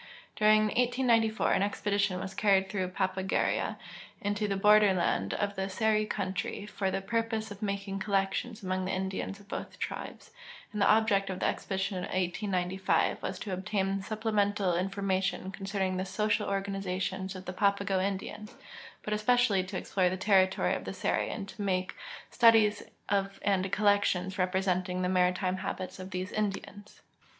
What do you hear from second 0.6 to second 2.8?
1894 an expedition was carried